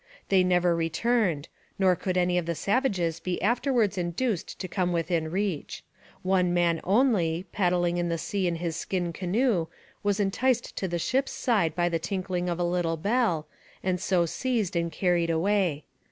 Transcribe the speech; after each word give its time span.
They 0.29 0.43
never 0.43 0.75
returned, 0.75 1.47
nor 1.77 1.95
could 1.95 2.17
any 2.17 2.39
of 2.39 2.47
the 2.47 2.55
savages 2.55 3.19
be 3.19 3.39
afterwards 3.39 3.99
induced 3.99 4.57
to 4.57 4.67
come 4.67 4.91
within 4.91 5.29
reach. 5.29 5.83
One 6.23 6.55
man 6.55 6.81
only, 6.83 7.45
paddling 7.51 7.97
in 7.97 8.09
the 8.09 8.17
sea 8.17 8.47
in 8.47 8.55
his 8.55 8.75
skin 8.75 9.13
canoe, 9.13 9.67
was 10.01 10.19
enticed 10.19 10.75
to 10.77 10.87
the 10.87 10.97
ship's 10.97 11.33
side 11.33 11.75
by 11.75 11.87
the 11.87 11.99
tinkling 11.99 12.49
of 12.49 12.57
a 12.57 12.63
little 12.63 12.97
bell, 12.97 13.45
and 13.83 14.01
so 14.01 14.25
seized 14.25 14.75
and 14.75 14.91
carried 14.91 15.29
away. 15.29 15.83